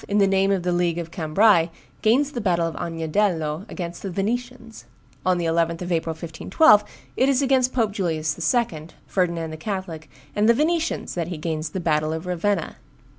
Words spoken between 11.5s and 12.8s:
the battle of Ravenna.